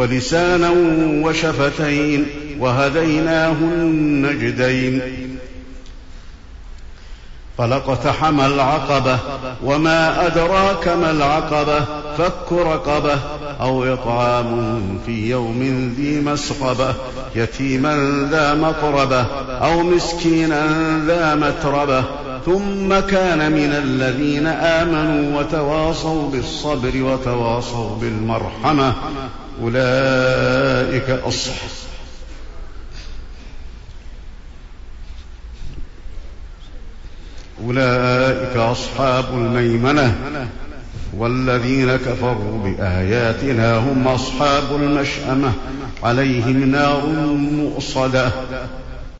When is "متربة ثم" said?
21.34-23.00